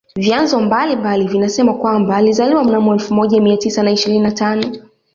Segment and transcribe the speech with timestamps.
[0.15, 4.77] Vyanzo mbalimbali vinasema kwamba alizaliwa mnamo elfu moja Mia tisa na ishirini na tano